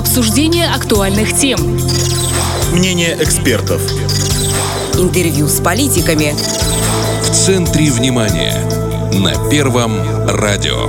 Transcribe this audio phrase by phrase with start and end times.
[0.00, 1.78] Обсуждение актуальных тем.
[2.72, 3.82] Мнение экспертов.
[4.94, 6.32] Интервью с политиками.
[7.22, 8.54] В центре внимания.
[9.12, 9.92] На Первом
[10.26, 10.88] радио.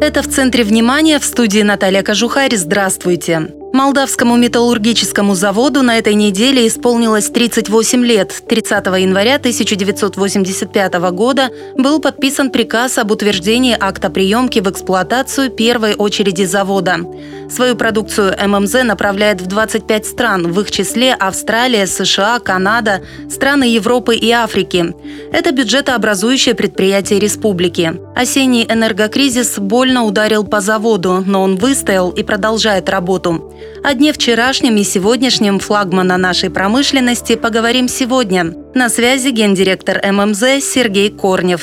[0.00, 2.56] Это в центре внимания в студии Наталья Кожухарь.
[2.56, 3.55] Здравствуйте.
[3.76, 8.32] Молдавскому металлургическому заводу на этой неделе исполнилось 38 лет.
[8.48, 16.44] 30 января 1985 года был подписан приказ об утверждении акта приемки в эксплуатацию первой очереди
[16.44, 17.00] завода.
[17.50, 24.16] Свою продукцию ММЗ направляет в 25 стран, в их числе Австралия, США, Канада, страны Европы
[24.16, 24.94] и Африки.
[25.32, 27.94] Это бюджетообразующее предприятие республики.
[28.16, 33.52] Осенний энергокризис больно ударил по заводу, но он выстоял и продолжает работу.
[33.82, 38.52] О дне вчерашнем и сегодняшнем флагмана нашей промышленности поговорим сегодня.
[38.74, 41.62] На связи гендиректор ММЗ Сергей Корнев.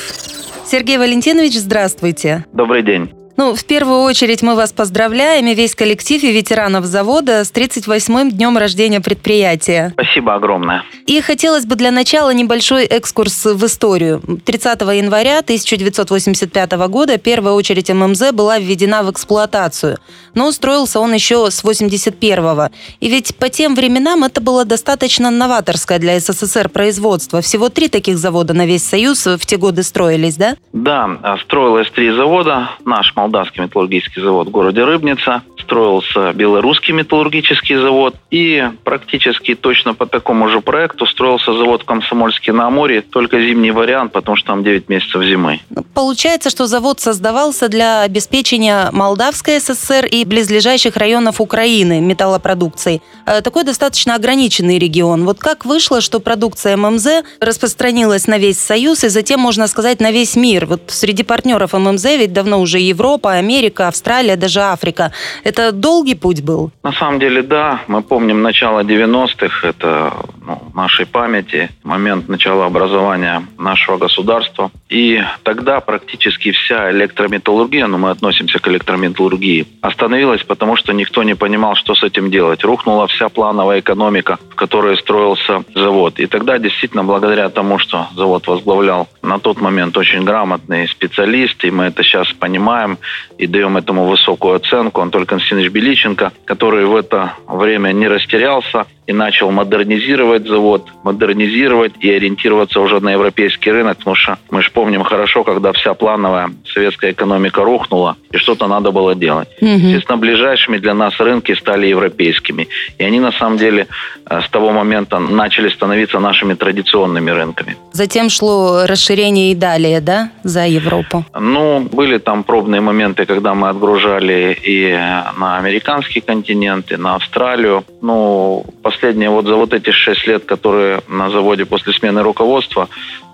[0.66, 2.45] Сергей Валентинович, здравствуйте.
[2.53, 3.23] Добрый день.
[3.35, 8.31] Ну, в первую очередь мы вас поздравляем и весь коллектив и ветеранов завода с 38-м
[8.31, 9.91] днем рождения предприятия.
[9.93, 10.84] Спасибо огромное.
[11.07, 14.21] И хотелось бы для начала небольшой экскурс в историю.
[14.45, 19.97] 30 января 1985 года первая очередь ММЗ была введена в эксплуатацию.
[20.35, 22.70] Но устроился он еще с 81-го.
[22.99, 27.41] И ведь по тем временам это было достаточно новаторское для СССР производство.
[27.41, 30.55] Всего три таких завода на весь Союз в те годы строились, да?
[30.71, 32.70] Да, строилось три завода.
[32.85, 40.05] Наш Молдавский металлургический завод в городе Рыбница, строился Белорусский металлургический завод и практически точно по
[40.05, 44.89] такому же проекту строился завод Комсомольский на Амуре, только зимний вариант, потому что там 9
[44.89, 45.61] месяцев зимы.
[45.69, 53.01] Ну, получается, что завод создавался для обеспечения Молдавской ССР и близлежащих районов Украины металлопродукцией.
[53.25, 55.25] Э, такой достаточно ограниченный регион.
[55.25, 60.11] Вот как вышло, что продукция ММЗ распространилась на весь Союз и затем, можно сказать, на
[60.11, 60.65] весь мир?
[60.65, 65.11] Вот среди партнеров ММЗ ведь давно уже Европа, Европа, Америка, Австралия, даже Африка.
[65.53, 66.72] Это долгий путь был?
[66.81, 67.81] На самом деле, да.
[67.88, 69.68] Мы помним начало 90-х.
[69.68, 70.12] Это
[70.46, 74.72] ну, нашей памяти, момент начала образования нашего государства.
[74.90, 81.36] И тогда практически вся электрометаллургия, ну мы относимся к электрометаллургии, остановилась, потому что никто не
[81.36, 82.64] понимал, что с этим делать.
[82.64, 86.20] Рухнула вся плановая экономика, в которой строился завод.
[86.20, 91.72] И тогда действительно, благодаря тому, что завод возглавлял на тот момент очень грамотный специалист, и
[91.72, 92.98] мы это сейчас понимаем
[93.38, 99.14] и даем этому высокую оценку, Антон Константинович Беличенко, который в это время не растерялся, и
[99.14, 105.03] начал модернизировать завод, модернизировать и ориентироваться уже на европейский рынок, потому что мы же помним
[105.03, 109.50] хорошо, когда вся плановая советская экономика рухнула, и что-то надо было делать.
[109.62, 109.69] Угу.
[109.69, 112.68] Естественно, ближайшими для нас рынки стали европейскими.
[112.97, 113.88] И они, на самом деле,
[114.30, 117.75] э, с того момента начали становиться нашими традиционными рынками.
[117.91, 121.25] Затем шло расширение и далее, да, за Европу?
[121.40, 124.94] Ну, были там пробные моменты, когда мы отгружали и
[125.38, 127.84] на американский континент, и на Австралию.
[128.02, 132.90] Ну, по последние, вот за вот эти шесть лет, которые на заводе после смены руководства,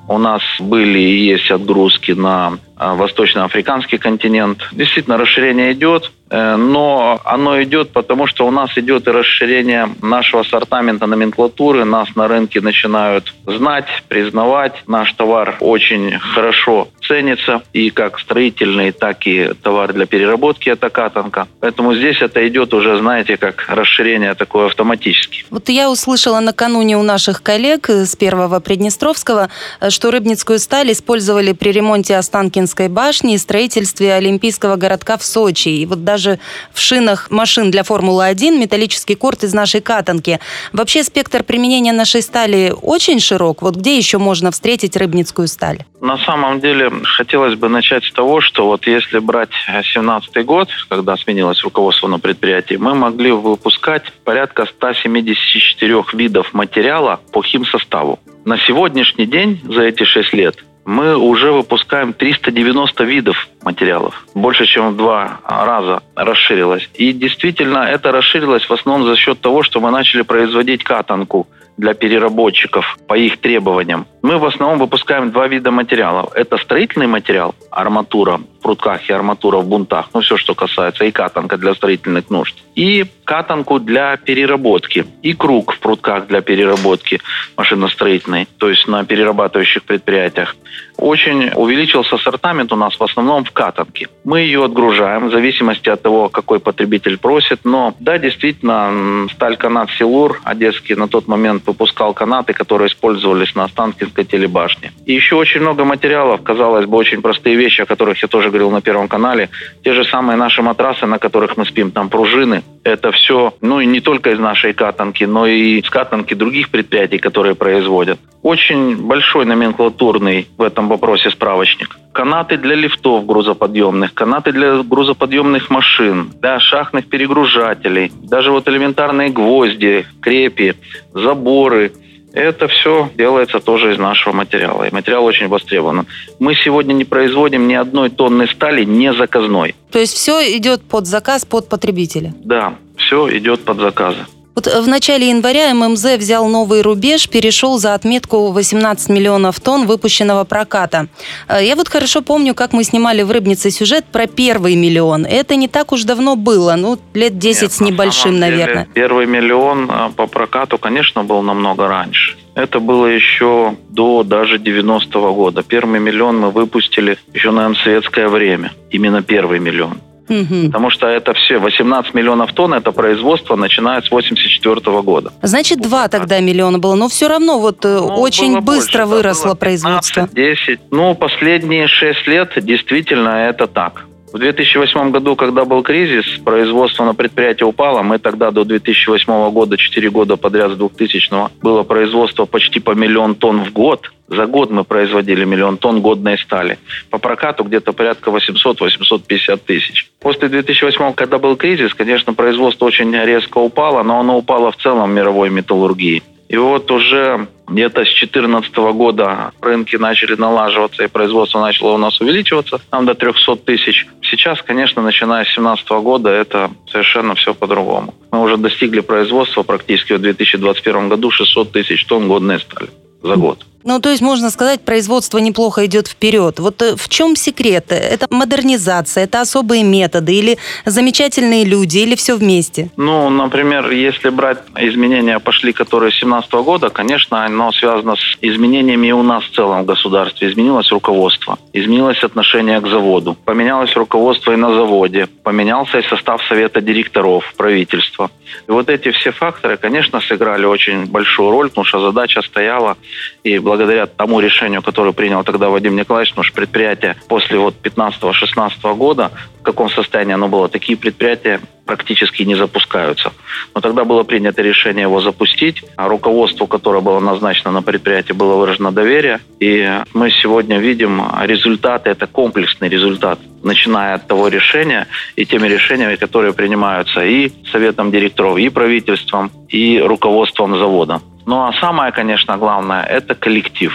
[0.07, 4.59] у нас были и есть отгрузки на а, восточноафриканский континент.
[4.71, 6.11] Действительно, расширение идет.
[6.29, 11.85] Э, но оно идет потому, что у нас идет и расширение нашего ассортамента номенклатуры.
[11.85, 14.83] Нас на рынке начинают знать, признавать.
[14.87, 21.47] Наш товар очень хорошо ценится и как строительный, так и товар для переработки это катанка.
[21.59, 25.45] Поэтому здесь это идет уже, знаете, как расширение такое автоматически.
[25.49, 29.49] Вот я услышала накануне у наших коллег с первого Приднестровского,
[29.89, 35.69] что рыбницкую сталь использовали при ремонте Останкинской башни и строительстве Олимпийского городка в Сочи.
[35.69, 36.39] И вот даже
[36.73, 40.39] в шинах машин для Формулы-1 металлический корт из нашей катанки.
[40.73, 43.61] Вообще спектр применения нашей стали очень широк.
[43.61, 45.85] Вот где еще можно встретить рыбницкую сталь?
[46.01, 49.49] На самом деле, хотелось бы начать с того, что вот если брать
[49.93, 57.43] 17 год, когда сменилось руководство на предприятии, мы могли выпускать порядка 174 видов материала по
[57.43, 58.19] химсоставу.
[58.45, 64.25] На сегодняшний день, за эти 6 лет, мы уже выпускаем 390 видов материалов.
[64.33, 66.89] Больше, чем в два раза расширилось.
[66.95, 71.47] И действительно, это расширилось в основном за счет того, что мы начали производить катанку
[71.79, 74.05] для переработчиков по их требованиям.
[74.21, 76.33] Мы в основном выпускаем два вида материалов.
[76.35, 81.11] Это строительный материал, арматура в прутках и арматура в бунтах, ну все, что касается, и
[81.11, 82.55] катанка для строительных нужд.
[82.75, 87.21] И катанку для переработки, и круг в прутках для переработки
[87.55, 90.57] машиностроительной, то есть на перерабатывающих предприятиях.
[90.99, 94.07] Очень увеличился ассортимент у нас в основном в катанке.
[94.23, 97.61] Мы ее отгружаем в зависимости от того, какой потребитель просит.
[97.63, 103.63] Но да, действительно, сталь канат Силур одесский на тот момент выпускал канаты, которые использовались на
[103.63, 104.91] Останкинской телебашне.
[105.05, 108.71] И еще очень много материалов, казалось бы, очень простые вещи, о которых я тоже говорил
[108.71, 109.49] на Первом канале.
[109.83, 112.63] Те же самые наши матрасы, на которых мы спим, там пружины.
[112.83, 117.19] Это все, ну и не только из нашей катанки, но и из катанки других предприятий,
[117.19, 118.19] которые производят.
[118.41, 121.97] Очень большой номенклатурный в этом вопросе справочник.
[122.11, 130.05] Канаты для лифтов грузоподъемных, канаты для грузоподъемных машин, для шахтных перегружателей, даже вот элементарные гвозди,
[130.21, 130.75] крепи,
[131.13, 131.93] заборы–
[132.33, 134.83] это все делается тоже из нашего материала.
[134.83, 136.05] И материал очень востребован.
[136.39, 139.75] Мы сегодня не производим ни одной тонны стали не заказной.
[139.91, 142.33] То есть все идет под заказ, под потребителя?
[142.43, 144.25] Да, все идет под заказы.
[144.59, 150.43] Вот в начале января ММЗ взял новый рубеж, перешел за отметку 18 миллионов тонн выпущенного
[150.43, 151.07] проката.
[151.47, 155.25] Э, я вот хорошо помню, как мы снимали в «Рыбнице» сюжет про первый миллион.
[155.25, 158.83] Это не так уж давно было, ну, лет 10 Нет, с небольшим, на наверное.
[158.83, 162.35] Деле, первый миллион э, по прокату, конечно, был намного раньше.
[162.53, 165.63] Это было еще до даже 90-го года.
[165.63, 168.73] Первый миллион мы выпустили еще, наверное, в советское время.
[168.91, 170.01] Именно первый миллион.
[170.29, 170.67] Угу.
[170.67, 175.33] Потому что это все, 18 миллионов тонн, это производство начиная с 84 года.
[175.41, 179.55] Значит, два тогда миллиона было, но все равно вот э, ну, очень быстро больше, выросло
[179.55, 180.29] 15, производство.
[180.31, 180.79] 10.
[180.91, 184.05] Ну, последние 6 лет действительно это так.
[184.31, 188.03] В 2008 году, когда был кризис, производство на предприятии упало.
[188.03, 193.33] Мы тогда до 2008 года, 4 года подряд с 2000 было производство почти по миллион
[193.33, 194.11] тонн в год.
[194.27, 196.77] За год мы производили миллион тонн годной стали.
[197.09, 200.11] По прокату где-то порядка 800-850 тысяч.
[200.19, 205.09] После 2008, когда был кризис, конечно, производство очень резко упало, но оно упало в целом
[205.09, 206.21] в мировой металлургии.
[206.49, 212.19] И вот уже где-то с 2014 года рынки начали налаживаться, и производство начало у нас
[212.19, 214.07] увеличиваться, там до 300 тысяч.
[214.23, 218.15] Сейчас, конечно, начиная с 2017 года, это совершенно все по-другому.
[218.31, 222.89] Мы уже достигли производства практически в 2021 году 600 тысяч тонн годной стали
[223.21, 223.65] за год.
[223.83, 226.59] Ну, то есть, можно сказать, производство неплохо идет вперед.
[226.59, 227.85] Вот э, в чем секрет?
[227.91, 232.89] Это модернизация, это особые методы или замечательные люди, или все вместе?
[232.97, 239.11] Ну, например, если брать изменения пошли, которые с 2017 года, конечно, оно связано с изменениями
[239.11, 240.49] у нас в целом в государстве.
[240.49, 246.81] Изменилось руководство, изменилось отношение к заводу, поменялось руководство и на заводе, поменялся и состав совета
[246.81, 248.29] директоров правительства.
[248.67, 252.97] И вот эти все факторы, конечно, сыграли очень большую роль, потому что задача стояла
[253.43, 258.95] и благодаря тому решению, которое принял тогда Вадим Николаевич, потому что предприятие после вот 15-16
[258.95, 263.31] года, в каком состоянии оно было, такие предприятия практически не запускаются.
[263.75, 265.83] Но тогда было принято решение его запустить.
[265.97, 269.39] А руководству, которое было назначено на предприятии, было выражено доверие.
[269.59, 276.15] И мы сегодня видим результаты, это комплексный результат, начиная от того решения и теми решениями,
[276.15, 281.21] которые принимаются и советом директоров, и правительством, и руководством завода.
[281.49, 283.91] Ну а самое, конечно, главное– это коллектив.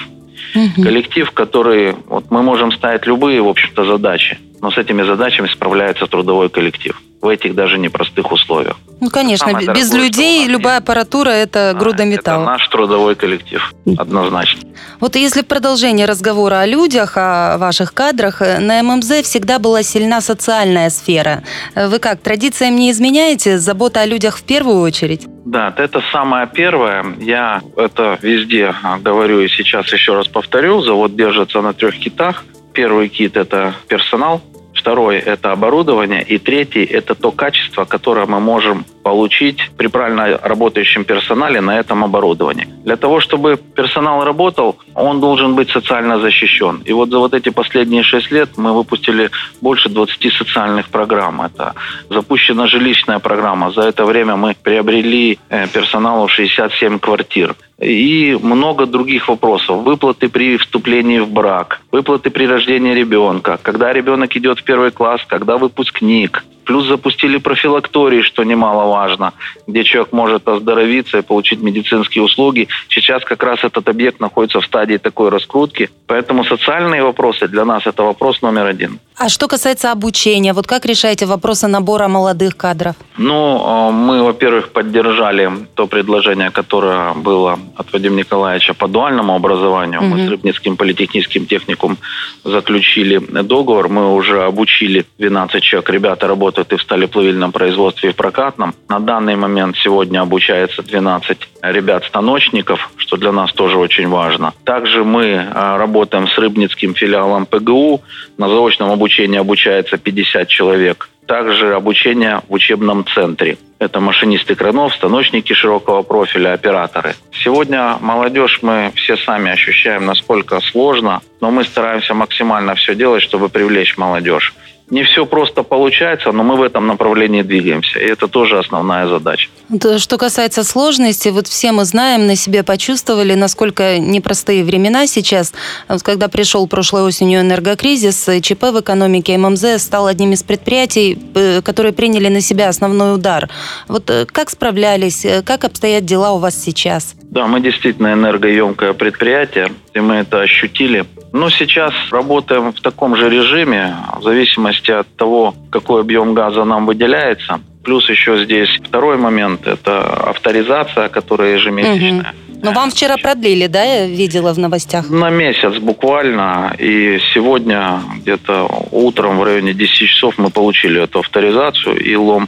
[0.56, 0.82] Угу.
[0.82, 6.06] Коллектив, который вот мы можем ставить любые, в общем-то, задачи, но с этими задачами справляется
[6.06, 8.76] трудовой коллектив в этих даже непростых условиях.
[8.98, 12.42] Ну, конечно, Самое без дорогое, людей любая аппаратура– это груда металла.
[12.44, 14.62] Это наш трудовой коллектив, однозначно.
[15.00, 20.22] Вот если в продолжение разговора о людях, о ваших кадрах, на ММЗ всегда была сильна
[20.22, 21.42] социальная сфера.
[21.76, 23.58] Вы как, традициям не изменяете?
[23.58, 25.26] Забота о людях в первую очередь?
[25.44, 27.04] Да, это самое первое.
[27.20, 30.80] Я это везде говорю и сейчас еще раз повторю.
[30.80, 32.44] Завод держится на трех китах.
[32.72, 34.42] Первый кит– это персонал,
[34.74, 36.22] Второй– это оборудование.
[36.22, 42.02] И третий– это то качество, которое мы можем получить при правильно работающем персонале на этом
[42.04, 42.68] оборудовании.
[42.84, 46.82] Для того, чтобы персонал работал, он должен быть социально защищен.
[46.88, 49.30] И вот за вот эти последние шесть лет мы выпустили
[49.60, 51.42] больше 20 социальных программ.
[51.42, 51.74] Это
[52.10, 53.70] запущена жилищная программа.
[53.70, 59.82] За это время мы приобрели э, персоналу 67 квартир и много других вопросов.
[59.82, 65.20] Выплаты при вступлении в брак, выплаты при рождении ребенка, когда ребенок идет в первый класс,
[65.26, 69.32] когда выпускник, Плюс запустили профилактории, что немаловажно,
[69.66, 72.68] где человек может оздоровиться и получить медицинские услуги.
[72.88, 75.90] Сейчас как раз этот объект находится в стадии такой раскрутки.
[76.06, 78.98] Поэтому социальные вопросы для нас это вопрос номер один.
[79.16, 82.96] А что касается обучения, вот как решаете вопросы набора молодых кадров?
[83.16, 90.00] Ну, э, мы, во-первых, поддержали то предложение, которое было от Вадима Николаевича по дуальному образованию.
[90.00, 90.08] Угу.
[90.08, 91.96] Мы с Рыбницким политехническим техникум
[92.42, 93.88] заключили договор.
[93.88, 95.90] Мы уже обучили 12 человек.
[95.90, 98.74] Ребята работают работают и в сталеплавильном производстве, и в прокатном.
[98.88, 104.52] На данный момент сегодня обучается 12 ребят-станочников, что для нас тоже очень важно.
[104.64, 108.00] Также мы работаем с рыбницким филиалом ПГУ.
[108.38, 111.08] На заочном обучении обучается 50 человек.
[111.26, 113.56] Также обучение в учебном центре.
[113.78, 117.14] Это машинисты кранов, станочники широкого профиля, операторы.
[117.32, 123.48] Сегодня молодежь мы все сами ощущаем, насколько сложно, но мы стараемся максимально все делать, чтобы
[123.48, 124.54] привлечь молодежь.
[124.90, 127.98] Не все просто получается, но мы в этом направлении двигаемся.
[128.00, 129.48] И это тоже основная задача.
[129.96, 135.54] Что касается сложности, вот все мы знаем, на себе почувствовали, насколько непростые времена сейчас.
[135.88, 141.62] Вот когда пришел прошлой осенью энергокризис, ЧП в экономике ММЗ стал одним из предприятий, э,
[141.62, 143.48] которые приняли на себя основной удар.
[143.88, 147.14] Вот э, как справлялись, э, как обстоят дела у вас сейчас?
[147.22, 151.06] Да, мы действительно энергоемкое предприятие, и мы это ощутили.
[151.34, 156.86] Но сейчас работаем в таком же режиме, в зависимости от того, какой объем газа нам
[156.86, 157.60] выделяется.
[157.82, 160.00] Плюс еще здесь второй момент– это
[160.30, 162.32] авторизация, которая ежемесячная.
[162.48, 162.60] Угу.
[162.62, 165.10] Но вам вчера продлили, да, я видела в новостях?
[165.10, 166.72] На месяц буквально.
[166.78, 172.46] И сегодня где-то утром в районе 10 часов мы получили эту авторизацию, и лом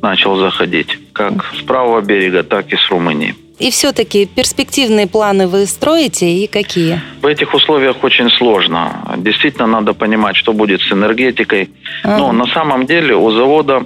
[0.00, 0.96] начал заходить.
[1.12, 3.34] Как с правого берега, так и с Румынии.
[3.58, 7.00] И все-таки перспективные планы вы строите и какие?
[7.20, 9.02] В этих условиях очень сложно.
[9.16, 11.70] Действительно, надо понимать, что будет с энергетикой.
[12.04, 12.18] А.
[12.18, 13.84] Но на самом деле у завода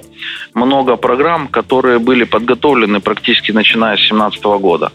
[0.53, 4.91] много программ, которые были подготовлены практически начиная с 2017 года.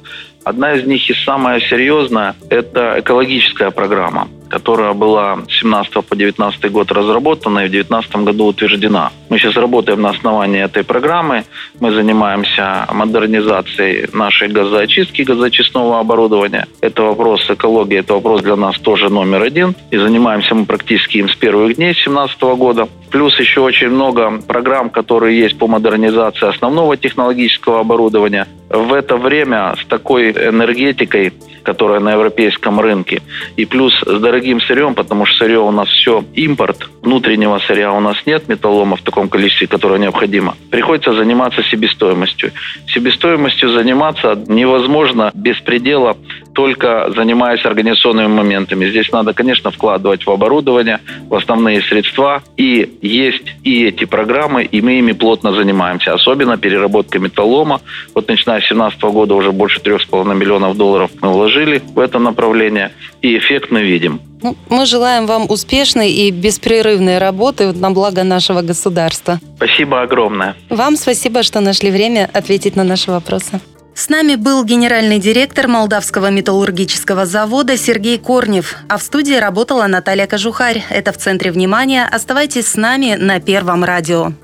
[0.48, 6.72] Одна из них и самая серьезная– это экологическая программа которая была с 17 по 19
[6.72, 9.12] год разработана и в 2019 году утверждена.
[9.28, 11.44] Мы сейчас работаем на основании этой программы.
[11.80, 16.66] Мы занимаемся модернизацией нашей газоочистки, газоочистного оборудования.
[16.80, 19.74] Это вопрос экологии, это вопрос для нас тоже номер один.
[19.90, 22.88] И занимаемся мы практически им с первых дней 2017 года.
[23.10, 28.46] Плюс еще очень много программ, которые есть по модернизации основного технологического оборудования.
[28.70, 31.32] В это время с такой энергетикой,
[31.62, 33.22] которая на европейском рынке,
[33.56, 38.00] и плюс с дорогим сырьем, потому что сырье у нас все импорт, внутреннего сырья у
[38.00, 40.54] нас нет, металлома в таком количестве, которое необходимо.
[40.70, 42.52] Приходится заниматься себестоимостью.
[42.86, 46.16] Себестоимостью заниматься невозможно без предела
[46.58, 48.90] только занимаясь организационными моментами.
[48.90, 50.98] Здесь надо, конечно, вкладывать в оборудование,
[51.28, 52.42] в основные средства.
[52.56, 56.14] И есть и эти программы, и мы ими плотно занимаемся.
[56.14, 57.80] Особенно переработка металлома.
[58.12, 62.90] Вот начиная с 2017 года уже больше 3,5 миллионов долларов мы вложили в это направление.
[63.22, 64.20] И эффект мы видим.
[64.42, 69.38] Ну, мы желаем вам успешной и беспрерывной работы на благо нашего государства.
[69.56, 70.56] Спасибо огромное.
[70.70, 73.60] Вам спасибо, что нашли время ответить на наши вопросы.
[73.98, 80.28] С нами был генеральный директор Молдавского металлургического завода Сергей Корнев, а в студии работала Наталья
[80.28, 80.84] Кожухарь.
[80.88, 82.08] Это в центре внимания.
[82.08, 84.34] Оставайтесь с нами на Первом радио.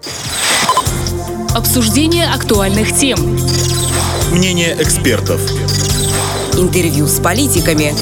[1.54, 3.38] Обсуждение актуальных тем.
[4.32, 5.40] Мнение экспертов.
[6.58, 7.94] Интервью с политиками.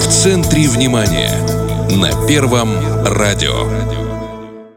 [0.00, 1.32] В центре внимания.
[1.90, 4.01] На Первом радио.